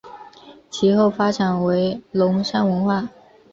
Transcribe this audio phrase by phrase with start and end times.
[0.71, 3.07] 其后发展为龙山文化。